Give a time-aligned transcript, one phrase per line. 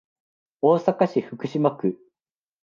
[0.63, 1.99] 大阪市福島区